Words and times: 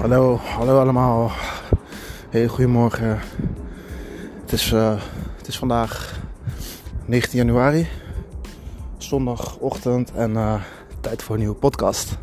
Hallo, 0.00 0.36
hallo 0.36 0.80
allemaal. 0.80 1.30
Hey, 2.30 2.48
goedemorgen. 2.48 3.18
Het 4.40 4.52
is, 4.52 4.72
uh, 4.72 5.00
het 5.36 5.48
is 5.48 5.58
vandaag 5.58 6.20
19 7.04 7.38
januari, 7.38 7.88
zondagochtend 8.96 10.12
en 10.12 10.30
uh, 10.30 10.62
tijd 11.00 11.22
voor 11.22 11.34
een 11.34 11.40
nieuwe 11.40 11.56
podcast. 11.56 12.18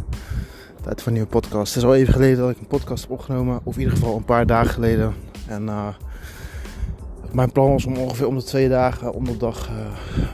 Tijd 0.82 0.98
voor 0.98 1.08
een 1.08 1.14
nieuwe 1.14 1.30
podcast. 1.30 1.74
Het 1.74 1.84
is 1.84 1.90
al 1.90 1.96
even 1.96 2.14
geleden 2.14 2.38
dat 2.38 2.50
ik 2.50 2.60
een 2.60 2.68
podcast 2.68 3.02
heb 3.02 3.12
opgenomen, 3.12 3.60
of 3.64 3.74
in 3.74 3.82
ieder 3.82 3.98
geval 3.98 4.16
een 4.16 4.26
paar 4.26 4.46
dagen 4.46 4.74
geleden. 4.74 5.14
En 5.48 5.64
uh, 5.64 5.88
mijn 7.32 7.52
plan 7.52 7.72
was 7.72 7.86
om 7.86 7.98
ongeveer 7.98 8.28
om 8.28 8.36
de 8.36 8.44
twee 8.44 8.70
dagen 8.70 9.14
om 9.14 9.26
de 9.26 9.38
dag 9.38 9.70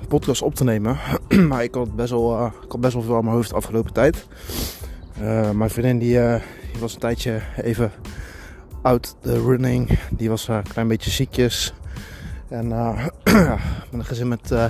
podcast 0.07 0.41
op 0.41 0.55
te 0.55 0.63
nemen. 0.63 0.97
maar 1.49 1.63
ik 1.63 1.75
had, 1.75 1.95
best 1.95 2.11
wel, 2.11 2.45
ik 2.45 2.71
had 2.71 2.81
best 2.81 2.93
wel 2.93 3.03
veel 3.03 3.15
aan 3.15 3.23
mijn 3.23 3.35
hoofd 3.35 3.49
de 3.49 3.55
afgelopen 3.55 3.93
tijd. 3.93 4.27
mijn 5.53 5.69
vriendin 5.69 5.97
die 5.97 6.19
die 6.77 6.85
was 6.85 6.95
een 6.95 7.01
tijdje 7.01 7.41
even 7.61 7.91
out 8.81 9.15
the 9.21 9.41
running. 9.41 9.99
Die 10.09 10.29
was 10.29 10.47
een 10.47 10.63
klein 10.63 10.87
beetje 10.87 11.11
ziekjes. 11.11 11.73
En 12.49 12.65
uh, 12.69 13.05
met 13.91 13.91
een 13.91 14.05
gezin 14.05 14.27
met 14.27 14.51
uh, 14.51 14.65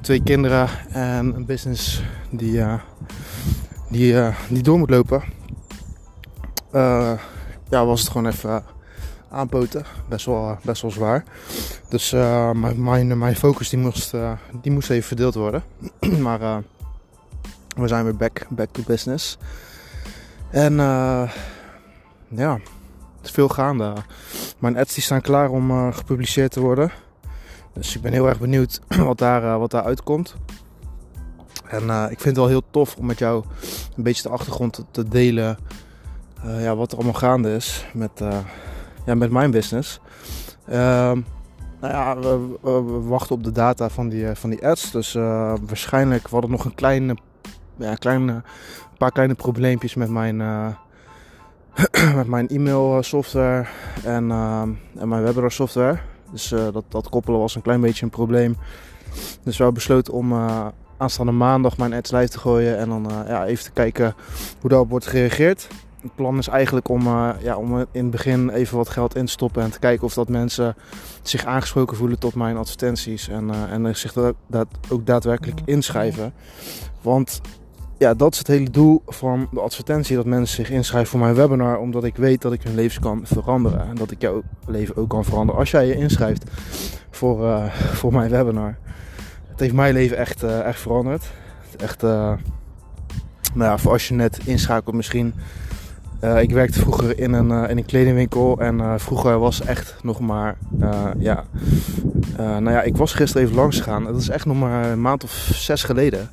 twee 0.00 0.22
kinderen 0.22 0.68
en 0.90 1.34
een 1.34 1.44
business 1.44 2.02
die, 2.30 2.62
die, 3.90 4.14
die 4.48 4.62
door 4.62 4.78
moet 4.78 4.90
lopen. 4.90 5.22
ja, 7.68 7.86
was 7.86 8.00
het 8.00 8.10
gewoon 8.10 8.26
even 8.26 8.64
aanpoten. 9.30 9.84
Best 10.08 10.26
wel, 10.26 10.58
best 10.64 10.82
wel 10.82 10.90
zwaar. 10.90 11.24
Dus 11.88 12.10
mijn, 12.74 13.18
mijn 13.18 13.36
focus 13.36 13.68
die 13.68 13.78
moest, 13.78 14.14
die 14.62 14.72
moest 14.72 14.90
even 14.90 15.06
verdeeld 15.08 15.34
worden. 15.34 15.62
maar 16.26 16.62
we 17.76 17.88
zijn 17.88 18.04
weer 18.04 18.16
back, 18.16 18.46
back 18.48 18.68
to 18.72 18.82
business. 18.86 19.38
En 20.50 20.72
uh, 20.72 21.30
ja, 22.28 22.52
het 23.16 23.24
is 23.24 23.30
veel 23.30 23.48
gaande. 23.48 23.92
Mijn 24.58 24.76
ads 24.76 24.94
die 24.94 25.02
staan 25.02 25.20
klaar 25.20 25.50
om 25.50 25.70
uh, 25.70 25.94
gepubliceerd 25.94 26.52
te 26.52 26.60
worden. 26.60 26.90
Dus 27.72 27.96
ik 27.96 28.02
ben 28.02 28.12
heel 28.12 28.28
erg 28.28 28.38
benieuwd 28.38 28.80
wat 29.08 29.18
daar, 29.18 29.42
uh, 29.42 29.56
wat 29.56 29.70
daar 29.70 29.84
uitkomt. 29.84 30.36
En 31.64 31.82
ik 31.90 32.20
vind 32.20 32.24
het 32.24 32.36
wel 32.36 32.46
heel 32.46 32.62
tof 32.70 32.96
om 32.96 33.06
met 33.06 33.18
jou 33.18 33.44
een 33.96 34.02
beetje 34.02 34.22
de 34.22 34.28
achtergrond 34.28 34.84
te 34.90 35.08
delen. 35.08 35.58
ja, 36.42 36.76
wat 36.76 36.90
er 36.90 36.96
allemaal 36.96 37.14
gaande 37.14 37.54
is 37.54 37.86
met, 37.94 38.10
ja, 39.04 39.14
met 39.14 39.30
mijn 39.30 39.50
business. 39.50 40.00
Ehm, 40.66 41.20
nou 41.80 41.92
ja, 41.92 42.18
we, 42.18 42.82
wachten 43.02 43.34
op 43.34 43.44
de 43.44 43.52
data 43.52 43.88
van 43.88 44.08
die, 44.08 44.34
van 44.34 44.50
die 44.50 44.66
ads. 44.66 44.90
Dus 44.90 45.12
waarschijnlijk, 45.12 46.28
we 46.28 46.46
nog 46.48 46.64
een 46.64 46.74
kleine, 46.74 47.16
ja, 47.78 47.94
kleine 47.94 48.42
paar 48.98 49.12
kleine 49.12 49.34
probleempjes 49.34 49.94
met 49.94 50.10
mijn, 50.10 50.40
uh, 50.40 50.68
met 52.16 52.26
mijn 52.26 52.48
e-mail 52.48 53.02
software 53.02 53.66
en, 54.04 54.30
en 54.98 55.08
mijn 55.08 55.22
webinar 55.22 55.52
software. 55.52 55.98
Dus 56.30 56.48
dat, 56.48 56.84
dat 56.88 57.08
koppelen 57.08 57.40
was 57.40 57.54
een 57.54 57.62
klein 57.62 57.80
beetje 57.80 58.04
een 58.04 58.10
probleem. 58.10 58.56
Dus 59.42 59.56
we 59.56 59.62
hebben 59.62 59.74
besloten 59.74 60.12
om 60.12 60.32
aanstaande 60.96 61.32
maandag 61.32 61.78
mijn 61.78 61.92
ads 61.92 62.10
live 62.10 62.28
te 62.28 62.38
gooien 62.38 62.78
en 62.78 62.88
dan 62.88 63.06
ja, 63.26 63.44
even 63.46 63.64
te 63.64 63.70
kijken 63.70 64.14
hoe 64.60 64.70
daarop 64.70 64.90
wordt 64.90 65.06
gereageerd. 65.06 65.68
Het 66.00 66.14
plan 66.14 66.38
is 66.38 66.48
eigenlijk 66.48 66.88
om, 66.88 67.02
ja, 67.40 67.56
om 67.56 67.78
in 67.78 68.02
het 68.02 68.10
begin 68.10 68.50
even 68.50 68.76
wat 68.76 68.88
geld 68.88 69.16
in 69.16 69.24
te 69.24 69.32
stoppen 69.32 69.62
en 69.62 69.70
te 69.70 69.78
kijken 69.78 70.04
of 70.04 70.14
dat 70.14 70.28
mensen 70.28 70.76
zich 71.22 71.44
aangesproken 71.44 71.96
voelen 71.96 72.18
tot 72.18 72.34
mijn 72.34 72.56
advertenties 72.56 73.28
en, 73.28 73.50
en 73.70 73.96
zich 73.96 74.12
dat 74.46 74.66
ook 74.88 75.06
daadwerkelijk 75.06 75.60
inschrijven. 75.64 76.32
Want 77.02 77.40
ja, 77.98 78.14
dat 78.14 78.32
is 78.32 78.38
het 78.38 78.46
hele 78.46 78.70
doel 78.70 79.02
van 79.06 79.48
de 79.50 79.60
advertentie. 79.60 80.16
Dat 80.16 80.26
mensen 80.26 80.56
zich 80.64 80.70
inschrijven 80.70 81.10
voor 81.10 81.20
mijn 81.20 81.34
webinar. 81.34 81.78
Omdat 81.78 82.04
ik 82.04 82.16
weet 82.16 82.42
dat 82.42 82.52
ik 82.52 82.62
hun 82.62 82.74
leven 82.74 83.00
kan 83.00 83.20
veranderen. 83.24 83.88
En 83.88 83.94
dat 83.94 84.10
ik 84.10 84.20
jouw 84.20 84.42
leven 84.66 84.96
ook 84.96 85.08
kan 85.08 85.24
veranderen. 85.24 85.60
Als 85.60 85.70
jij 85.70 85.86
je 85.86 85.96
inschrijft 85.96 86.44
voor, 87.10 87.44
uh, 87.44 87.64
voor 87.72 88.12
mijn 88.12 88.30
webinar. 88.30 88.76
Het 89.48 89.60
heeft 89.60 89.72
mijn 89.72 89.92
leven 89.92 90.16
echt, 90.16 90.42
uh, 90.42 90.60
echt 90.60 90.80
veranderd. 90.80 91.24
Echt, 91.76 92.02
uh, 92.02 92.10
nou 93.54 93.70
ja, 93.70 93.78
voor 93.78 93.92
als 93.92 94.08
je 94.08 94.14
net 94.14 94.38
inschakelt 94.44 94.94
misschien. 94.94 95.34
ik 96.40 96.50
werkte 96.50 96.80
vroeger 96.80 97.18
in 97.18 97.32
een, 97.32 97.68
in 97.68 97.76
een 97.76 97.84
kledingwinkel. 97.84 98.60
En 98.60 99.00
vroeger 99.00 99.38
was 99.38 99.60
echt 99.60 99.96
nog 100.02 100.20
maar, 100.20 100.56
ja. 101.18 101.44
nou 102.36 102.70
ja, 102.70 102.82
ik 102.82 102.96
was 102.96 103.12
gisteren 103.12 103.46
even 103.46 103.56
langs 103.56 103.76
gegaan. 103.76 104.04
Dat 104.04 104.16
is 104.16 104.28
echt 104.28 104.46
nog 104.46 104.58
maar 104.58 104.90
een 104.90 105.00
maand 105.00 105.24
of 105.24 105.50
zes 105.52 105.82
geleden 105.82 106.30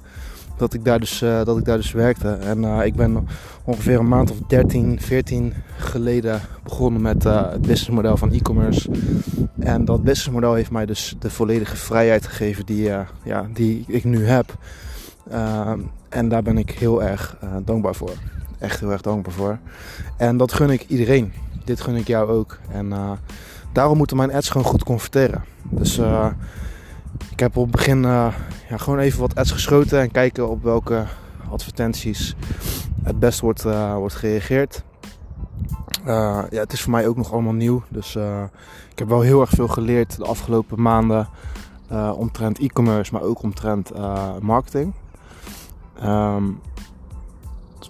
dat 0.58 0.74
ik 0.74 0.86
daar 0.86 1.00
dus, 1.00 1.22
uh, 1.22 1.44
dat 1.44 1.58
ik 1.58 1.66
daar 1.66 1.78
dus 1.78 1.92
werkte. 1.92 2.30
En 2.30 2.64
uh, 2.64 2.86
ik 2.86 2.96
ben 2.96 3.28
ongeveer 3.64 4.00
een 4.00 4.08
maand 4.08 4.32
of 4.32 4.38
13, 4.48 5.02
14 5.02 5.54
geleden 5.78 6.42
begonnen 6.64 7.02
met 7.02 7.26
uh, 7.26 7.52
het 7.52 7.62
businessmodel 7.62 8.18
van 8.18 8.32
e-commerce. 8.32 8.90
En 9.60 9.86
dat 9.86 10.04
businessmodel 10.04 10.54
heeft 10.54 10.72
mij 10.72 10.86
dus 10.86 11.16
de 11.20 11.30
volledige 11.30 11.76
vrijheid 11.76 12.28
gegeven 12.28 12.66
die, 12.66 12.90
ja, 13.24 13.48
die 13.54 13.84
ik 13.88 14.04
nu 14.04 14.26
heb. 14.26 14.58
en 16.10 16.30
daar 16.30 16.44
ben 16.44 16.58
ik 16.58 16.72
heel 16.72 17.04
erg 17.04 17.38
dankbaar 17.66 17.96
voor. 17.96 18.14
Echt 18.60 18.80
heel 18.80 18.92
erg 18.92 19.02
dankbaar 19.02 19.34
voor. 19.34 19.58
En 20.18 20.38
dat 20.38 20.54
gun 20.54 20.70
ik 20.70 20.86
iedereen. 20.88 21.34
Dit 21.64 21.82
gun 21.82 21.96
ik 21.96 22.08
jou 22.08 22.30
ook. 22.30 22.58
En 22.72 22.94
daarom 23.72 23.98
moeten 23.98 24.18
mijn 24.18 24.34
ads 24.34 24.50
gewoon 24.50 24.68
goed 24.68 24.84
converteren. 24.84 25.44
Dus 25.70 26.00
ik 27.32 27.40
heb 27.40 27.58
op 27.58 27.64
het 27.64 27.72
begin 27.72 28.04
uh, 28.04 28.34
ja, 28.70 28.78
gewoon 28.78 29.00
even 29.00 29.20
wat 29.20 29.36
ads 29.36 29.52
geschoten 29.52 30.02
en 30.02 30.12
kijken 30.12 30.50
op 30.50 30.64
welke 30.64 31.06
advertenties 31.50 32.36
het 33.04 33.20
best 33.20 33.40
wordt, 33.40 33.66
uh, 33.66 33.96
wordt 33.96 34.16
gereageerd. 34.16 34.84
Uh, 36.06 36.44
ja, 36.50 36.60
het 36.60 36.74
is 36.74 36.82
voor 36.82 36.92
mij 36.92 37.08
ook 37.08 37.18
nog 37.18 37.32
allemaal 37.32 37.54
nieuw. 37.54 37.84
Dus 37.90 38.16
ik 38.92 39.00
heb 39.00 39.08
wel 39.08 39.22
heel 39.22 39.42
erg 39.42 39.50
veel 39.50 39.68
geleerd 39.68 40.18
de 40.18 40.26
afgelopen 40.26 40.82
maanden 40.82 41.28
omtrent 42.16 42.60
e-commerce, 42.60 43.14
maar 43.14 43.22
ook 43.22 43.42
omtrent 43.42 43.92
marketing. 44.42 44.94
Um, 46.04 46.60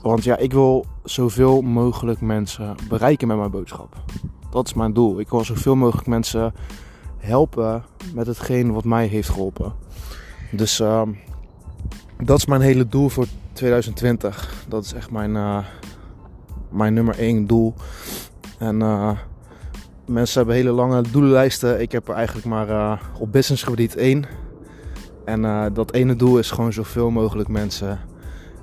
want 0.02 0.24
ja, 0.24 0.38
ik 0.38 0.53
wil 0.53 0.86
zoveel 1.03 1.62
mogelijk 1.62 2.22
mensen 2.22 2.75
bereiken 2.90 3.28
met 3.28 3.38
mijn 3.38 3.52
boodschap. 3.52 3.96
Dat 4.50 4.66
is 4.66 4.74
mijn 4.74 4.94
doel. 4.94 5.19
Ik 5.19 5.30
wil 5.30 5.44
zoveel 5.44 5.75
mogelijk 5.75 6.07
mensen 6.07 6.53
helpen 7.25 7.84
met 8.13 8.28
hetgeen 8.28 8.74
wat 8.74 8.84
mij 8.84 9.08
heeft 9.08 9.30
geholpen. 9.30 9.74
Dus 10.52 10.80
uh, 10.80 11.02
dat 12.24 12.38
is 12.38 12.46
mijn 12.46 12.62
hele 12.62 12.88
doel 12.88 13.09
voor 13.09 13.25
2020. 13.53 14.66
Dat 14.68 14.86
is 14.86 14.94
echt 14.94 15.12
mijn, 15.12 15.36
uh, 15.36 15.66
mijn 16.69 16.94
nummer 16.94 17.19
1 17.19 17.47
doel. 17.47 17.74
En 18.58 18.80
uh, 18.81 19.12
mensen 20.06 20.38
hebben 20.38 20.56
hele 20.56 20.72
lange 20.72 21.02
doelenlijsten. 21.12 21.81
Ik 21.81 21.91
heb 21.91 22.08
er 22.08 22.16
eigenlijk 22.16 22.47
maar 22.47 22.69
uh, 22.69 23.02
op 23.19 23.31
businessgebied 23.31 23.96
één. 23.96 24.25
En 25.25 25.72
dat 25.74 25.94
ene 25.94 26.16
doel 26.16 26.38
is 26.38 26.52
gewoon 26.52 26.74
zoveel 26.74 27.09
mogelijk 27.09 27.50
mensen 27.50 28.00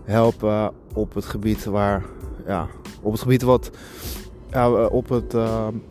helpen 0.04 0.72
op 0.92 1.14
het 1.14 1.24
gebied 1.24 1.64
waar, 1.64 2.02
ja, 2.46 2.66
op 3.00 3.12
het 3.12 3.20
gebied 3.20 3.42
wat, 3.42 3.70
ja, 4.50 4.70
op 4.70 5.08
het, 5.08 5.34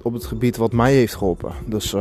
op 0.02 0.14
het 0.14 0.26
gebied 0.26 0.58
wat 0.58 0.72
mij 0.72 0.94
heeft 0.94 1.16
geholpen. 1.16 1.52
Dus 1.66 1.96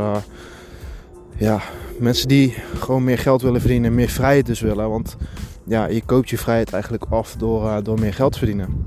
ja, 1.40 1.60
mensen 1.98 2.28
die 2.28 2.54
gewoon 2.78 3.04
meer 3.04 3.18
geld 3.18 3.42
willen 3.42 3.60
verdienen 3.60 3.90
en 3.90 3.96
meer 3.96 4.08
vrijheid 4.08 4.46
dus 4.46 4.60
willen. 4.60 4.90
Want 4.90 5.16
ja, 5.64 5.86
je 5.86 6.02
koopt 6.04 6.30
je 6.30 6.38
vrijheid 6.38 6.72
eigenlijk 6.72 7.04
af 7.10 7.34
door, 7.38 7.64
uh, 7.64 7.76
door 7.82 8.00
meer 8.00 8.14
geld 8.14 8.32
te 8.32 8.38
verdienen. 8.38 8.86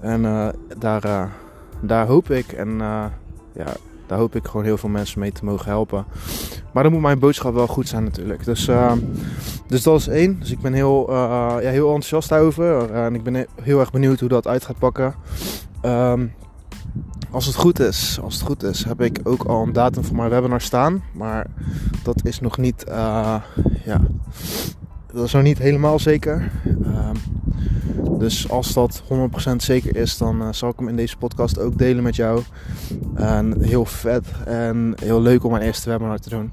En 0.00 0.22
uh, 0.22 0.48
daar, 0.78 1.04
uh, 1.04 1.24
daar 1.80 2.06
hoop 2.06 2.30
ik 2.30 2.52
en 2.52 2.78
ja, 3.54 3.72
daar 4.06 4.18
hoop 4.18 4.34
ik 4.34 4.46
gewoon 4.46 4.64
heel 4.64 4.78
veel 4.78 4.88
mensen 4.88 5.20
mee 5.20 5.32
te 5.32 5.44
mogen 5.44 5.66
helpen. 5.66 6.04
Maar 6.72 6.82
dan 6.82 6.92
moet 6.92 7.02
mijn 7.02 7.18
boodschap 7.18 7.54
wel 7.54 7.66
goed 7.66 7.88
zijn 7.88 8.04
natuurlijk. 8.04 8.44
Dus, 8.44 8.70
dus 9.66 9.82
dat 9.82 10.00
is 10.00 10.08
één. 10.08 10.38
Dus 10.38 10.50
ik 10.50 10.60
ben 10.60 10.72
heel, 10.72 11.12
ja, 11.60 11.70
heel 11.70 11.86
enthousiast 11.86 12.28
daarover. 12.28 12.92
en 12.94 13.14
ik 13.14 13.22
ben 13.22 13.46
heel 13.62 13.80
erg 13.80 13.90
benieuwd 13.90 14.20
hoe 14.20 14.28
dat 14.28 14.46
uit 14.46 14.64
gaat 14.64 14.78
pakken. 14.78 15.14
Um, 15.82 16.32
als 17.30 17.46
het 17.46 17.54
goed 17.54 17.80
is, 17.80 18.18
als 18.22 18.34
het 18.34 18.42
goed 18.42 18.62
is, 18.62 18.84
heb 18.84 19.00
ik 19.00 19.20
ook 19.22 19.42
al 19.42 19.62
een 19.62 19.72
datum 19.72 20.04
voor 20.04 20.16
mijn 20.16 20.30
webinar 20.30 20.60
staan. 20.60 21.02
Maar 21.12 21.46
dat 22.02 22.24
is 22.24 22.40
nog 22.40 22.58
niet, 22.58 22.84
uh, 22.88 23.34
ja, 23.84 24.00
dat 25.12 25.24
is 25.24 25.32
nog 25.32 25.42
niet 25.42 25.58
helemaal 25.58 25.98
zeker. 25.98 26.50
Uh, 26.82 27.10
dus 28.18 28.50
als 28.50 28.72
dat 28.72 29.02
100% 29.52 29.56
zeker 29.56 29.96
is, 29.96 30.18
dan 30.18 30.42
uh, 30.42 30.48
zal 30.50 30.68
ik 30.68 30.78
hem 30.78 30.88
in 30.88 30.96
deze 30.96 31.16
podcast 31.16 31.58
ook 31.58 31.78
delen 31.78 32.02
met 32.02 32.16
jou. 32.16 32.42
En 33.14 33.62
heel 33.62 33.84
vet 33.84 34.26
en 34.44 34.94
heel 35.00 35.20
leuk 35.20 35.44
om 35.44 35.50
mijn 35.50 35.62
eerste 35.62 35.90
webinar 35.90 36.18
te 36.18 36.28
doen. 36.28 36.50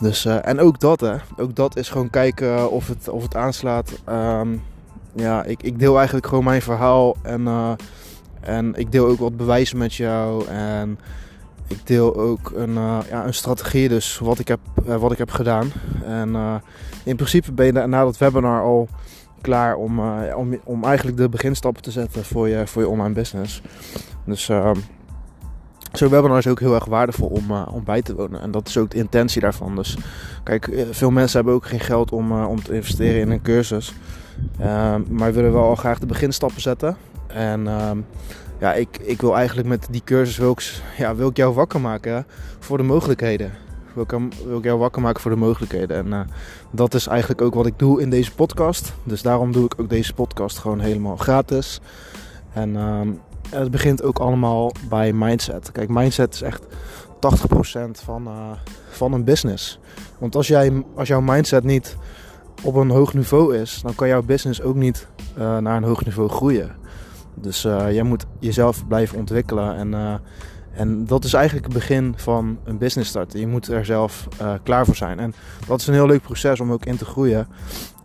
Dus, 0.00 0.26
uh, 0.26 0.46
en 0.46 0.60
ook 0.60 0.80
dat, 0.80 1.00
hè. 1.00 1.16
Ook 1.36 1.56
dat 1.56 1.76
is 1.76 1.88
gewoon 1.88 2.10
kijken 2.10 2.70
of 2.70 2.88
het, 2.88 3.08
of 3.08 3.22
het 3.22 3.36
aanslaat. 3.36 3.92
Um, 4.08 4.62
ja, 5.14 5.44
ik, 5.44 5.62
ik 5.62 5.78
deel 5.78 5.96
eigenlijk 5.96 6.26
gewoon 6.26 6.44
mijn 6.44 6.62
verhaal 6.62 7.16
en 7.22 7.46
en 8.46 8.74
ik 8.74 8.92
deel 8.92 9.06
ook 9.06 9.18
wat 9.18 9.36
bewijzen 9.36 9.78
met 9.78 9.94
jou. 9.94 10.46
En 10.46 10.98
ik 11.68 11.86
deel 11.86 12.16
ook 12.16 12.52
een, 12.54 12.70
uh, 12.70 12.98
ja, 13.10 13.26
een 13.26 13.34
strategie, 13.34 13.88
dus 13.88 14.18
wat 14.18 14.38
ik 14.38 14.48
heb, 14.48 14.60
uh, 14.88 14.96
wat 14.96 15.12
ik 15.12 15.18
heb 15.18 15.30
gedaan. 15.30 15.72
En 16.04 16.28
uh, 16.28 16.54
in 17.04 17.16
principe 17.16 17.52
ben 17.52 17.66
je 17.66 17.72
na 17.72 18.04
dat 18.04 18.18
webinar 18.18 18.62
al 18.62 18.88
klaar 19.40 19.76
om, 19.76 20.00
om, 20.36 20.58
om 20.64 20.84
eigenlijk 20.84 21.16
de 21.16 21.28
beginstappen 21.28 21.82
te 21.82 21.90
zetten 21.90 22.24
voor 22.24 22.48
je, 22.48 22.66
voor 22.66 22.82
je 22.82 22.88
online 22.88 23.14
business. 23.14 23.62
Dus 24.24 24.48
uh, 24.48 24.70
zo'n 25.92 26.08
webinar 26.08 26.38
is 26.38 26.46
ook 26.46 26.60
heel 26.60 26.74
erg 26.74 26.84
waardevol 26.84 27.28
om, 27.28 27.50
om 27.52 27.84
bij 27.84 28.02
te 28.02 28.14
wonen. 28.14 28.40
En 28.40 28.50
dat 28.50 28.68
is 28.68 28.78
ook 28.78 28.90
de 28.90 28.98
intentie 28.98 29.40
daarvan. 29.40 29.76
Dus 29.76 29.96
kijk, 30.42 30.86
veel 30.90 31.10
mensen 31.10 31.36
hebben 31.36 31.54
ook 31.54 31.66
geen 31.66 31.80
geld 31.80 32.12
om, 32.12 32.44
om 32.44 32.62
te 32.62 32.74
investeren 32.74 33.20
in 33.20 33.30
een 33.30 33.42
cursus. 33.42 33.94
Ehm, 34.58 35.02
maar 35.08 35.32
willen 35.32 35.52
wel 35.52 35.64
al 35.64 35.74
graag 35.74 35.98
de 35.98 36.06
beginstappen 36.06 36.60
zetten. 36.60 36.96
En 37.36 37.66
ehm, 37.66 37.98
ja, 38.60 38.74
ik, 38.74 38.98
ik 39.02 39.20
wil 39.20 39.36
eigenlijk 39.36 39.68
met 39.68 39.86
die 39.90 40.02
cursus 40.04 40.36
wil 40.36 40.50
ik, 40.50 40.82
ja, 40.96 41.14
jou 41.32 41.54
wakker 41.54 41.80
maken 41.80 42.26
voor 42.58 42.76
de 42.76 42.82
mogelijkheden. 42.82 43.52
Wil 43.94 44.02
ik, 44.02 44.10
wil 44.46 44.58
ik 44.58 44.64
jou 44.64 44.78
wakker 44.78 45.02
maken 45.02 45.20
voor 45.20 45.30
de 45.30 45.36
mogelijkheden. 45.36 45.96
En 45.96 46.06
uh, 46.06 46.20
dat 46.70 46.94
is 46.94 47.06
eigenlijk 47.06 47.40
ook 47.40 47.54
wat 47.54 47.66
ik 47.66 47.78
doe 47.78 48.00
in 48.00 48.10
deze 48.10 48.34
podcast. 48.34 48.92
Dus 49.02 49.22
daarom 49.22 49.52
doe 49.52 49.64
ik 49.64 49.74
ook 49.80 49.88
deze 49.88 50.14
podcast 50.14 50.58
gewoon 50.58 50.80
helemaal 50.80 51.16
gratis. 51.16 51.80
En 52.52 52.74
uh, 52.74 53.00
het 53.50 53.70
begint 53.70 54.02
ook 54.02 54.18
allemaal 54.18 54.72
bij 54.88 55.12
mindset. 55.12 55.72
Kijk, 55.72 55.88
mindset 55.88 56.34
is 56.34 56.42
echt 56.42 56.62
80% 56.62 56.66
van, 57.90 58.26
uh, 58.26 58.50
van 58.88 59.12
een 59.12 59.24
business. 59.24 59.78
Want 60.18 60.36
als, 60.36 60.46
jij, 60.46 60.84
als 60.94 61.08
jouw 61.08 61.20
mindset 61.20 61.64
niet 61.64 61.96
op 62.62 62.74
een 62.74 62.90
hoog 62.90 63.14
niveau 63.14 63.56
is, 63.56 63.80
dan 63.82 63.94
kan 63.94 64.08
jouw 64.08 64.22
business 64.22 64.62
ook 64.62 64.74
niet 64.74 65.06
uh, 65.38 65.58
naar 65.58 65.76
een 65.76 65.84
hoog 65.84 66.04
niveau 66.04 66.28
groeien. 66.28 66.84
Dus 67.40 67.64
uh, 67.64 67.92
jij 67.92 68.02
moet 68.02 68.26
jezelf 68.38 68.86
blijven 68.86 69.18
ontwikkelen. 69.18 69.76
En, 69.76 69.92
uh, 69.92 70.14
en 70.72 71.06
dat 71.06 71.24
is 71.24 71.34
eigenlijk 71.34 71.64
het 71.66 71.74
begin 71.74 72.14
van 72.16 72.58
een 72.64 72.78
business 72.78 73.10
starten. 73.10 73.40
Je 73.40 73.46
moet 73.46 73.68
er 73.68 73.84
zelf 73.84 74.28
klaar 74.62 74.84
voor 74.84 74.96
zijn. 74.96 75.18
En 75.18 75.34
dat 75.66 75.80
is 75.80 75.86
een 75.86 75.94
heel 75.94 76.06
leuk 76.06 76.22
proces 76.22 76.60
om 76.60 76.72
ook 76.72 76.84
in 76.84 76.96
te 76.96 77.04
groeien. 77.04 77.46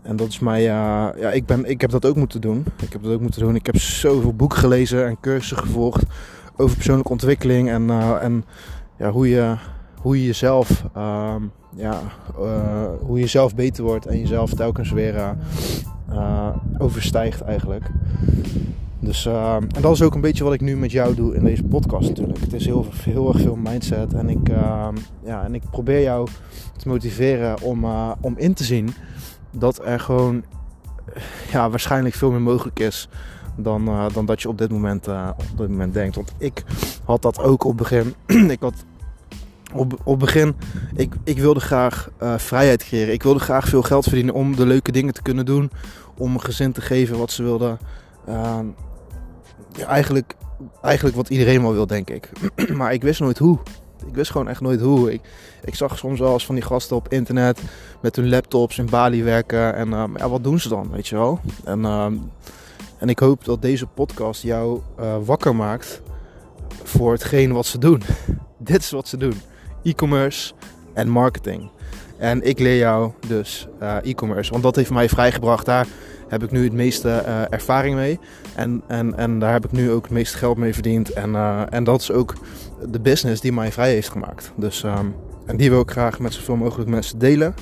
En 0.01 0.15
dat 0.15 0.27
is 0.27 0.39
mij, 0.39 0.61
ja, 0.61 1.31
ik, 1.31 1.45
ben, 1.45 1.65
ik 1.65 1.81
heb 1.81 1.89
dat 1.89 2.05
ook 2.05 2.15
moeten 2.15 2.41
doen. 2.41 2.65
Ik 2.81 2.91
heb 2.91 3.03
dat 3.03 3.13
ook 3.13 3.21
moeten 3.21 3.41
doen. 3.41 3.55
Ik 3.55 3.65
heb 3.65 3.77
zoveel 3.77 4.33
boeken 4.33 4.57
gelezen 4.57 5.07
en 5.07 5.17
cursussen 5.21 5.57
gevolgd 5.57 6.03
over 6.55 6.75
persoonlijke 6.75 7.11
ontwikkeling 7.11 7.69
en, 7.69 7.89
en 8.19 8.45
ja, 8.97 9.11
hoe 9.11 9.29
je 9.29 9.55
hoe 10.01 10.19
je 10.19 10.25
jezelf, 10.25 10.83
uh, 10.97 11.35
ja, 11.75 11.99
hoe 12.99 13.19
je 13.19 13.27
zelf 13.27 13.55
beter 13.55 13.83
wordt 13.83 14.05
en 14.05 14.19
jezelf 14.19 14.53
telkens 14.53 14.91
weer 14.91 15.35
overstijgt 16.77 17.41
eigenlijk. 17.41 17.83
Dus, 19.01 19.25
ehm, 19.25 19.63
en 19.75 19.81
dat 19.81 19.93
is 19.93 20.01
ook 20.01 20.15
een 20.15 20.21
beetje 20.21 20.43
wat 20.43 20.53
ik 20.53 20.61
nu 20.61 20.77
met 20.77 20.91
jou 20.91 21.15
doe 21.15 21.35
in 21.35 21.43
deze 21.43 21.63
podcast 21.63 22.07
natuurlijk. 22.07 22.39
Het 22.39 22.53
is 22.53 22.65
heel, 22.65 22.85
heel 23.03 23.27
erg 23.27 23.41
veel 23.41 23.55
mindset 23.55 24.13
en 24.13 24.29
ik, 24.29 24.49
ehm, 24.49 24.95
ja, 25.23 25.43
en 25.43 25.55
ik 25.55 25.61
probeer 25.71 26.01
jou 26.01 26.27
te 26.77 26.87
motiveren 26.87 27.61
om, 27.61 27.83
eh, 27.83 28.11
om 28.21 28.33
in 28.37 28.53
te 28.53 28.63
zien 28.63 28.93
dat 29.51 29.85
er 29.85 29.99
gewoon 29.99 30.43
ja, 31.51 31.69
waarschijnlijk 31.69 32.15
veel 32.15 32.31
meer 32.31 32.41
mogelijk 32.41 32.79
is 32.79 33.09
dan, 33.55 34.09
dan 34.13 34.25
dat 34.25 34.41
je 34.41 34.49
op 34.49 34.57
dit, 34.57 34.71
moment, 34.71 35.07
op 35.07 35.57
dit 35.57 35.69
moment 35.69 35.93
denkt. 35.93 36.15
Want 36.15 36.33
ik 36.37 36.63
had 37.03 37.21
dat 37.21 37.39
ook 37.39 37.63
op 37.63 37.77
begin. 37.77 38.13
ik 38.55 38.59
had 38.59 38.85
op, 39.73 39.99
op 40.03 40.19
begin, 40.19 40.55
ik, 40.95 41.13
ik 41.23 41.37
wilde 41.37 41.59
graag 41.59 42.09
vrijheid 42.37 42.83
creëren. 42.83 43.13
Ik 43.13 43.23
wilde 43.23 43.39
graag 43.39 43.67
veel 43.67 43.81
geld 43.81 44.03
verdienen 44.03 44.33
om 44.33 44.55
de 44.55 44.65
leuke 44.65 44.91
dingen 44.91 45.13
te 45.13 45.21
kunnen 45.21 45.45
doen. 45.45 45.71
Om 46.17 46.33
een 46.33 46.41
gezin 46.41 46.71
te 46.71 46.81
geven 46.81 47.17
wat 47.17 47.31
ze 47.31 47.43
wilden. 47.43 47.79
Uh, 48.29 48.59
eigenlijk, 49.87 50.35
eigenlijk 50.81 51.15
wat 51.15 51.29
iedereen 51.29 51.61
wel 51.61 51.73
wil, 51.73 51.87
denk 51.87 52.09
ik. 52.09 52.29
maar 52.77 52.93
ik 52.93 53.01
wist 53.01 53.19
nooit 53.19 53.37
hoe. 53.37 53.59
Ik 54.07 54.15
wist 54.15 54.31
gewoon 54.31 54.47
echt 54.47 54.61
nooit 54.61 54.81
hoe. 54.81 55.13
Ik, 55.13 55.21
ik 55.63 55.75
zag 55.75 55.97
soms 55.97 56.19
wel 56.19 56.33
eens 56.33 56.45
van 56.45 56.55
die 56.55 56.63
gasten 56.63 56.95
op 56.95 57.07
internet 57.07 57.61
met 58.01 58.15
hun 58.15 58.29
laptops 58.29 58.77
in 58.77 58.89
Bali 58.89 59.23
werken. 59.23 59.75
En 59.75 59.87
uh, 59.87 60.03
ja, 60.15 60.29
wat 60.29 60.43
doen 60.43 60.59
ze 60.59 60.69
dan, 60.69 60.89
weet 60.91 61.07
je 61.07 61.15
wel? 61.15 61.39
En, 61.63 61.85
ehm, 61.85 62.17
en 62.97 63.09
ik 63.09 63.19
hoop 63.19 63.45
dat 63.45 63.61
deze 63.61 63.87
podcast 63.87 64.43
jou 64.43 64.81
eh, 64.97 65.15
wakker 65.23 65.55
maakt 65.55 66.01
voor 66.83 67.11
hetgeen 67.11 67.53
wat 67.53 67.65
ze 67.65 67.77
doen. 67.77 68.01
Dit 68.57 68.79
is 68.79 68.91
wat 68.91 69.07
ze 69.07 69.17
doen 69.17 69.41
e-commerce 69.83 70.53
en 70.93 71.09
marketing. 71.09 71.69
En 72.17 72.41
ik 72.41 72.59
leer 72.59 72.77
jou 72.77 73.11
dus 73.27 73.67
uh, 73.81 73.97
e-commerce, 74.03 74.51
want 74.51 74.63
dat 74.63 74.75
heeft 74.75 74.89
mij 74.89 75.09
vrijgebracht. 75.09 75.65
Daar 75.65 75.87
heb 76.31 76.43
ik 76.43 76.51
nu 76.51 76.63
het 76.63 76.73
meeste 76.73 77.23
uh, 77.27 77.41
ervaring 77.49 77.95
mee. 77.95 78.19
En, 78.55 78.81
en, 78.87 79.17
en 79.17 79.39
daar 79.39 79.51
heb 79.51 79.65
ik 79.65 79.71
nu 79.71 79.91
ook 79.91 80.03
het 80.03 80.11
meeste 80.11 80.37
geld 80.37 80.57
mee 80.57 80.73
verdiend. 80.73 81.09
En, 81.09 81.29
uh, 81.29 81.61
en 81.69 81.83
dat 81.83 82.01
is 82.01 82.11
ook 82.11 82.33
de 82.91 82.99
business 82.99 83.41
die 83.41 83.51
mij 83.51 83.71
vrij 83.71 83.93
heeft 83.93 84.09
gemaakt. 84.09 84.51
Dus, 84.55 84.83
um, 84.83 85.15
en 85.45 85.57
die 85.57 85.69
wil 85.69 85.81
ik 85.81 85.91
graag 85.91 86.19
met 86.19 86.33
zoveel 86.33 86.55
mogelijk 86.55 86.89
mensen 86.89 87.19
delen. 87.19 87.53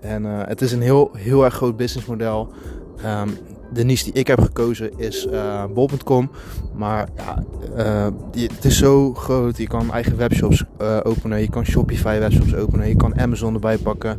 En 0.00 0.24
het 0.24 0.60
is 0.60 0.72
een 0.72 0.82
heel, 0.82 1.10
heel 1.16 1.44
erg 1.44 1.54
groot 1.54 1.76
businessmodel. 1.76 2.52
Um, 3.04 3.38
de 3.72 3.84
niche 3.84 4.04
die 4.04 4.12
ik 4.12 4.26
heb 4.26 4.40
gekozen 4.40 4.98
is 4.98 5.28
bol.com. 5.74 6.30
Maar 6.74 7.08
ja, 7.16 7.42
die, 8.30 8.48
het 8.54 8.64
is 8.64 8.78
zo 8.78 9.14
groot. 9.14 9.56
Je 9.56 9.66
kan 9.66 9.92
eigen 9.92 10.16
webshops 10.16 10.64
openen. 11.02 11.40
Je 11.40 11.50
kan 11.50 11.64
Shopify 11.64 12.18
webshops 12.18 12.54
openen. 12.54 12.88
Je 12.88 12.96
kan 12.96 13.20
Amazon 13.20 13.54
erbij 13.54 13.78
pakken. 13.78 14.18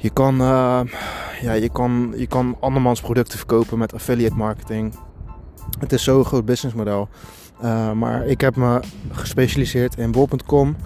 Je 0.00 0.10
kan, 0.10 0.36
ja, 1.40 1.52
je 1.52 1.68
kan, 1.72 2.14
je 2.16 2.26
kan 2.26 2.56
andermans 2.60 3.00
producten 3.00 3.38
verkopen 3.38 3.78
met 3.78 3.94
affiliate 3.94 4.36
marketing. 4.36 4.94
Het 5.78 5.92
is 5.92 6.04
zo'n 6.04 6.24
groot 6.24 6.44
businessmodel. 6.44 7.08
maar 7.94 8.26
ik 8.26 8.40
heb 8.40 8.56
me 8.56 8.80
gespecialiseerd 9.10 9.96
in 9.96 10.10
bol.com. 10.10 10.76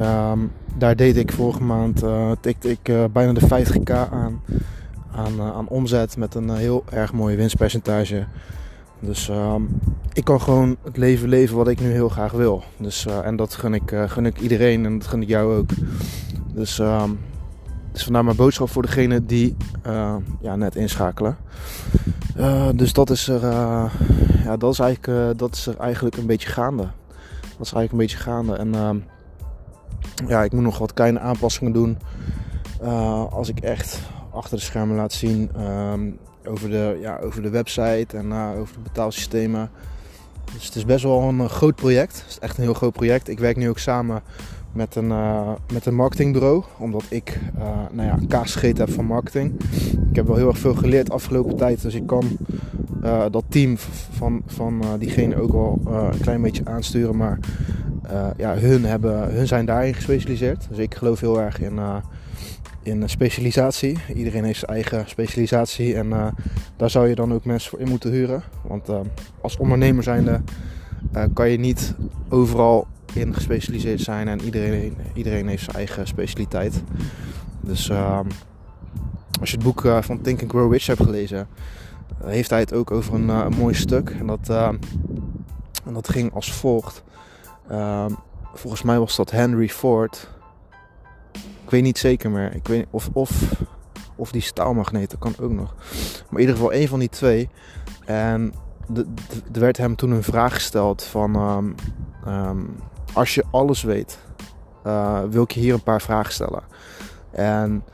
Um, 0.00 0.52
daar 0.74 0.96
deed 0.96 1.16
ik 1.16 1.32
vorige 1.32 1.62
maand, 1.62 2.02
tikte 2.40 2.70
ik 2.70 3.12
bijna 3.12 3.32
de 3.32 3.64
50k 3.64 3.92
aan 4.10 4.40
aan, 5.18 5.32
uh, 5.36 5.50
aan 5.50 5.68
omzet 5.68 6.16
met 6.16 6.34
een 6.34 6.48
uh, 6.48 6.56
heel 6.56 6.84
erg 6.90 7.12
mooi 7.12 7.36
winstpercentage. 7.36 8.26
Dus 9.00 9.28
uh, 9.28 9.54
ik 10.12 10.24
kan 10.24 10.40
gewoon 10.40 10.76
het 10.84 10.96
leven 10.96 11.28
leven 11.28 11.56
wat 11.56 11.68
ik 11.68 11.80
nu 11.80 11.90
heel 11.90 12.08
graag 12.08 12.32
wil. 12.32 12.62
Dus, 12.76 13.06
uh, 13.06 13.26
en 13.26 13.36
dat 13.36 13.54
gun 13.54 13.74
ik, 13.74 13.92
gun 14.06 14.26
ik 14.26 14.40
iedereen 14.40 14.84
en 14.84 14.98
dat 14.98 15.08
gun 15.08 15.22
ik 15.22 15.28
jou 15.28 15.56
ook. 15.56 15.70
Dus, 16.52 16.78
ehm, 16.78 17.10
dus 17.98 18.06
vandaar 18.06 18.24
mijn 18.24 18.36
boodschap 18.36 18.70
voor 18.70 18.82
degene 18.82 19.24
die 19.24 19.56
ja, 20.40 20.56
net 20.56 20.76
inschakelen. 20.76 21.36
dus 22.74 22.92
dat 22.92 23.10
is, 23.10 23.28
er, 23.28 23.42
ja, 24.44 24.56
dat, 24.56 24.72
is 24.72 24.78
eigenlijk, 24.78 25.38
dat 25.38 25.54
is 25.54 25.66
er 25.66 25.76
eigenlijk 25.76 26.16
een 26.16 26.26
beetje 26.26 26.48
gaande. 26.48 26.82
Dat 27.56 27.66
is 27.66 27.72
eigenlijk 27.72 27.92
een 27.92 27.98
beetje 27.98 28.16
gaande. 28.16 28.56
En 28.56 28.74
ehm, 28.74 28.98
ja, 30.26 30.42
ik 30.42 30.52
moet 30.52 30.62
nog 30.62 30.78
wat 30.78 30.94
kleine 30.94 31.18
aanpassingen 31.18 31.72
doen. 31.72 31.98
als 33.30 33.48
ik 33.48 33.60
echt 33.60 34.00
achter 34.32 34.56
de 34.56 34.62
schermen 34.62 34.96
laat 34.96 35.12
zien 35.12 35.50
um, 35.60 36.18
over, 36.44 36.70
de, 36.70 36.98
ja, 37.00 37.18
over 37.18 37.42
de 37.42 37.50
website 37.50 38.16
en 38.16 38.32
over 38.32 38.74
de 38.74 38.80
betaalsystemen. 38.82 39.70
Dus 40.52 40.66
het 40.66 40.74
is 40.74 40.84
best 40.84 41.04
wel 41.04 41.22
een 41.22 41.48
groot 41.48 41.74
project. 41.74 42.16
Het 42.16 42.28
is 42.28 42.38
echt 42.38 42.56
een 42.56 42.62
heel 42.62 42.74
groot 42.74 42.92
project. 42.92 43.28
Ik 43.28 43.38
werk 43.38 43.56
nu 43.56 43.68
ook 43.68 43.78
samen 43.78 44.22
met 44.72 44.96
een, 44.96 45.08
uh, 45.08 45.50
met 45.72 45.86
een 45.86 45.94
marketingbureau, 45.94 46.62
omdat 46.78 47.04
ik 47.08 47.40
nou 47.90 48.08
ja, 48.08 48.18
kaas 48.28 48.52
gegeten 48.52 48.84
heb 48.84 48.94
van 48.94 49.04
marketing. 49.04 49.52
Ik 50.10 50.16
heb 50.16 50.26
wel 50.26 50.36
heel 50.36 50.48
erg 50.48 50.58
veel 50.58 50.74
geleerd 50.74 51.10
afgelopen 51.10 51.56
tijd, 51.56 51.82
dus 51.82 51.94
ik 51.94 52.06
kan 52.06 52.24
dat 53.30 53.44
team 53.48 53.76
van, 54.10 54.42
van 54.46 54.82
diegene 54.98 55.40
ook 55.40 55.52
wel 55.52 55.80
een 55.84 56.20
klein 56.20 56.42
beetje 56.42 56.64
aansturen. 56.64 57.16
Maar 57.16 57.38
ja, 58.36 58.54
hun, 58.54 58.84
hebben, 58.84 59.34
hun 59.34 59.46
zijn 59.46 59.66
daarin 59.66 59.94
gespecialiseerd. 59.94 60.66
Dus 60.68 60.78
ik 60.78 60.94
geloof 60.94 61.20
heel 61.20 61.40
erg 61.40 61.60
in 61.60 61.78
in 62.82 63.08
specialisatie. 63.08 63.98
Iedereen 64.14 64.44
heeft 64.44 64.58
zijn 64.58 64.70
eigen 64.70 65.04
specialisatie 65.06 65.94
en 65.94 66.34
daar 66.76 66.90
zou 66.90 67.08
je 67.08 67.14
dan 67.14 67.32
ook 67.32 67.44
mensen 67.44 67.70
voor 67.70 67.80
in 67.80 67.88
moeten 67.88 68.10
huren. 68.10 68.42
Want 68.62 68.88
als 69.40 69.56
ondernemer 69.56 70.02
zijnde 70.02 70.40
kan 71.32 71.50
je 71.50 71.58
niet 71.58 71.94
overal 72.28 72.86
gespecialiseerd 73.34 74.00
zijn 74.00 74.28
en 74.28 74.40
iedereen, 74.40 74.96
iedereen 75.14 75.48
heeft 75.48 75.64
zijn 75.64 75.76
eigen 75.76 76.06
specialiteit. 76.06 76.82
Dus 77.60 77.90
als 79.40 79.50
je 79.50 79.56
het 79.56 79.62
boek 79.62 79.80
van 80.00 80.20
Think 80.20 80.40
and 80.42 80.50
Grow 80.50 80.72
Rich 80.72 80.86
hebt 80.86 81.02
gelezen, 81.02 81.48
heeft 82.24 82.50
hij 82.50 82.60
het 82.60 82.72
ook 82.72 82.90
over 82.90 83.14
een, 83.14 83.28
een 83.28 83.56
mooi 83.56 83.74
stuk. 83.74 84.16
En 84.18 84.26
dat, 84.26 84.48
en 84.48 85.92
dat 85.92 86.08
ging 86.08 86.34
als 86.34 86.52
volgt. 86.52 87.02
volgens 88.54 88.82
mij 88.82 88.98
was 88.98 89.16
dat 89.16 89.30
Henry 89.30 89.68
Ford 89.68 90.28
ik 91.68 91.74
weet 91.74 91.82
niet 91.82 91.98
zeker 91.98 92.30
meer. 92.30 92.54
Ik 92.54 92.66
weet, 92.66 92.86
of, 92.90 93.10
of, 93.12 93.62
of 94.16 94.30
die 94.30 94.42
staalmagneten 94.42 95.18
kan 95.18 95.34
ook 95.40 95.50
nog. 95.50 95.74
Maar 95.74 96.32
in 96.32 96.38
ieder 96.40 96.54
geval 96.54 96.72
één 96.72 96.88
van 96.88 96.98
die 96.98 97.08
twee. 97.08 97.48
En 98.04 98.52
er 99.52 99.60
werd 99.60 99.76
hem 99.76 99.96
toen 99.96 100.10
een 100.10 100.22
vraag 100.22 100.54
gesteld 100.54 101.02
van... 101.02 101.74
als 103.18 103.34
je 103.34 103.44
alles 103.50 103.82
weet, 103.82 104.18
uh, 104.86 105.20
wil 105.30 105.42
ik 105.42 105.50
je 105.50 105.60
hier 105.60 105.74
een 105.74 105.82
paar 105.82 106.02
vragen 106.02 106.32
stellen. 106.32 106.62
En 107.30 107.84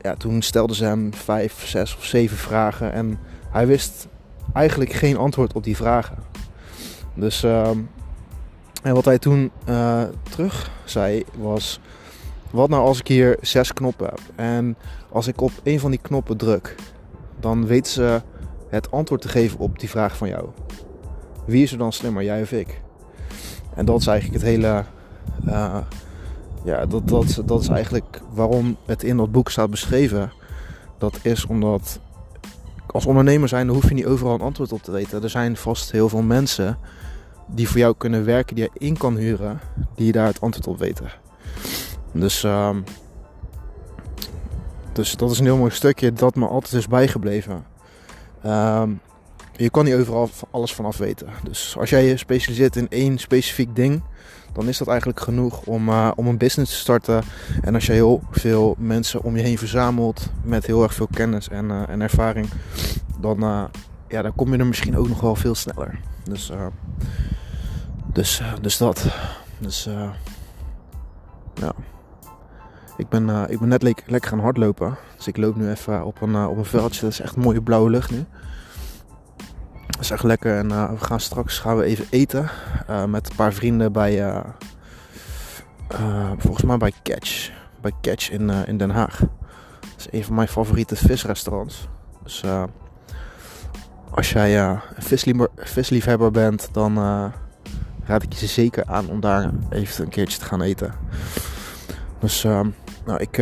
ja, 0.00 0.14
toen 0.14 0.42
stelden 0.42 0.76
ze 0.76 0.84
hem 0.84 1.14
vijf, 1.14 1.66
zes 1.66 1.96
of 1.96 2.04
zeven 2.04 2.36
vragen. 2.36 2.92
En 2.92 3.18
hij 3.50 3.66
wist 3.66 4.08
eigenlijk 4.52 4.92
geen 4.92 5.16
antwoord 5.16 5.52
op 5.52 5.64
die 5.64 5.76
vragen. 5.76 6.18
Dus... 7.14 7.42
Um, 7.42 7.90
en 8.82 8.94
wat 8.94 9.04
hij 9.04 9.18
toen 9.18 9.50
uh, 9.68 10.02
terug 10.30 10.70
zei 10.84 11.24
was 11.36 11.80
wat 12.50 12.68
nou 12.68 12.82
als 12.84 12.98
ik 12.98 13.08
hier 13.08 13.38
zes 13.40 13.72
knoppen 13.72 14.06
heb 14.06 14.20
en 14.36 14.76
als 15.08 15.26
ik 15.26 15.40
op 15.40 15.50
een 15.62 15.80
van 15.80 15.90
die 15.90 16.00
knoppen 16.02 16.36
druk, 16.36 16.74
dan 17.40 17.66
weten 17.66 17.92
ze 17.92 18.22
het 18.68 18.90
antwoord 18.90 19.20
te 19.20 19.28
geven 19.28 19.58
op 19.58 19.78
die 19.78 19.90
vraag 19.90 20.16
van 20.16 20.28
jou. 20.28 20.48
Wie 21.46 21.62
is 21.62 21.72
er 21.72 21.78
dan 21.78 21.92
slimmer, 21.92 22.22
jij 22.24 22.42
of 22.42 22.52
ik? 22.52 22.80
En 23.80 23.86
dat 23.86 24.00
is 24.00 24.06
eigenlijk 24.06 24.42
het 24.42 24.50
hele. 24.52 24.84
Uh, 25.46 25.76
ja, 26.64 26.86
dat, 26.86 27.08
dat, 27.08 27.42
dat 27.44 27.60
is 27.60 27.68
eigenlijk 27.68 28.20
waarom 28.32 28.76
het 28.86 29.02
in 29.02 29.16
dat 29.16 29.32
boek 29.32 29.50
staat 29.50 29.70
beschreven. 29.70 30.32
Dat 30.98 31.18
is 31.22 31.46
omdat 31.46 32.00
als 32.86 33.06
ondernemer 33.06 33.48
zijn, 33.48 33.66
dan 33.66 33.74
hoef 33.74 33.88
je 33.88 33.94
niet 33.94 34.06
overal 34.06 34.34
een 34.34 34.40
antwoord 34.40 34.72
op 34.72 34.82
te 34.82 34.90
weten. 34.90 35.22
Er 35.22 35.30
zijn 35.30 35.56
vast 35.56 35.90
heel 35.90 36.08
veel 36.08 36.22
mensen 36.22 36.78
die 37.46 37.68
voor 37.68 37.78
jou 37.78 37.94
kunnen 37.98 38.24
werken, 38.24 38.54
die 38.54 38.64
je 38.64 38.86
in 38.86 38.96
kan 38.96 39.16
huren, 39.16 39.60
die 39.94 40.12
daar 40.12 40.26
het 40.26 40.40
antwoord 40.40 40.66
op 40.66 40.78
weten. 40.78 41.10
Dus, 42.12 42.44
uh, 42.44 42.76
dus 44.92 45.16
dat 45.16 45.30
is 45.30 45.38
een 45.38 45.44
heel 45.44 45.56
mooi 45.56 45.70
stukje 45.70 46.12
dat 46.12 46.34
me 46.34 46.46
altijd 46.46 46.72
is 46.72 46.88
bijgebleven. 46.88 47.64
Uh, 48.46 48.82
je 49.62 49.70
kan 49.70 49.84
niet 49.84 49.94
overal 49.94 50.30
alles 50.50 50.72
vanaf 50.72 50.96
weten. 50.96 51.28
Dus 51.42 51.76
als 51.78 51.90
jij 51.90 52.04
je 52.04 52.16
specialiseert 52.16 52.76
in 52.76 52.88
één 52.88 53.18
specifiek 53.18 53.76
ding, 53.76 54.02
dan 54.52 54.68
is 54.68 54.78
dat 54.78 54.88
eigenlijk 54.88 55.20
genoeg 55.20 55.62
om, 55.62 55.88
uh, 55.88 56.10
om 56.16 56.26
een 56.26 56.38
business 56.38 56.72
te 56.72 56.78
starten. 56.78 57.22
En 57.62 57.74
als 57.74 57.86
je 57.86 57.92
heel 57.92 58.22
veel 58.30 58.74
mensen 58.78 59.22
om 59.22 59.36
je 59.36 59.42
heen 59.42 59.58
verzamelt 59.58 60.30
met 60.42 60.66
heel 60.66 60.82
erg 60.82 60.94
veel 60.94 61.08
kennis 61.10 61.48
en, 61.48 61.64
uh, 61.64 61.88
en 61.88 62.00
ervaring, 62.00 62.48
dan, 63.18 63.44
uh, 63.44 63.64
ja, 64.08 64.22
dan 64.22 64.34
kom 64.34 64.52
je 64.52 64.58
er 64.58 64.66
misschien 64.66 64.96
ook 64.96 65.08
nog 65.08 65.20
wel 65.20 65.34
veel 65.34 65.54
sneller. 65.54 65.98
Dus, 66.24 66.52
dus, 68.12 68.42
dus 68.60 68.76
dat. 68.76 69.06
Dus 69.58 69.88
ja. 71.54 71.72
Ik 72.96 73.08
ben, 73.08 73.50
ik 73.50 73.58
ben 73.58 73.68
net 73.68 73.82
le 73.82 73.94
lekker 74.06 74.30
gaan 74.30 74.40
hardlopen. 74.40 74.96
Dus 75.16 75.26
ik 75.26 75.36
loop 75.36 75.56
nu 75.56 75.70
even 75.70 76.04
op 76.04 76.20
een, 76.20 76.46
op 76.46 76.56
een 76.56 76.64
veldje. 76.64 77.00
Dat 77.00 77.10
is 77.10 77.20
echt 77.20 77.36
mooie 77.36 77.62
blauwe 77.62 77.90
lucht 77.90 78.10
nu. 78.10 78.24
Is 80.00 80.10
echt 80.10 80.22
lekker. 80.22 80.56
En 80.56 80.70
uh, 80.70 80.90
we 80.90 81.04
gaan 81.04 81.20
straks 81.20 81.58
gaan 81.58 81.76
we 81.76 81.84
even 81.84 82.06
eten. 82.10 82.50
Uh, 82.90 83.04
met 83.04 83.30
een 83.30 83.36
paar 83.36 83.52
vrienden 83.52 83.92
bij. 83.92 84.28
Uh, 84.28 84.40
volgens 86.38 86.64
mij 86.64 86.76
bij 86.76 86.92
Catch. 87.02 87.50
Bij 87.80 87.92
Catch 88.00 88.30
in, 88.30 88.50
in 88.50 88.78
Den 88.78 88.90
Haag. 88.90 89.18
Dat 89.80 89.90
is 89.96 90.06
een 90.10 90.24
van 90.24 90.34
mijn 90.34 90.48
favoriete 90.48 90.96
visrestaurants. 90.96 91.88
Dus 92.22 92.44
als 94.10 94.30
jij 94.30 94.60
een 94.60 94.80
visliefhebber 95.56 96.30
bent, 96.30 96.68
dan 96.72 96.94
raad 98.04 98.22
ik 98.22 98.32
je 98.32 98.46
zeker 98.46 98.84
aan 98.86 99.08
om 99.08 99.20
daar 99.20 99.50
even 99.70 100.04
een 100.04 100.10
keertje 100.10 100.38
te 100.38 100.44
gaan 100.44 100.62
eten. 100.62 100.94
Dus 102.18 102.42
nou, 103.04 103.18
ik, 103.18 103.38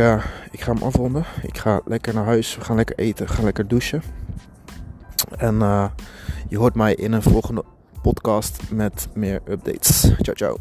ik 0.51 0.61
ga 0.61 0.73
hem 0.73 0.83
afronden. 0.83 1.25
Ik 1.41 1.57
ga 1.57 1.81
lekker 1.85 2.13
naar 2.13 2.25
huis. 2.25 2.55
We 2.55 2.63
gaan 2.63 2.75
lekker 2.75 2.97
eten. 2.97 3.27
We 3.27 3.33
gaan 3.33 3.43
lekker 3.43 3.67
douchen. 3.67 4.01
En 5.37 5.55
je 6.47 6.57
hoort 6.57 6.75
mij 6.75 6.95
in 6.95 7.11
een 7.11 7.21
volgende 7.21 7.63
podcast 8.01 8.61
met 8.71 9.07
meer 9.13 9.41
updates. 9.45 10.01
Ciao, 10.21 10.35
ciao. 10.35 10.57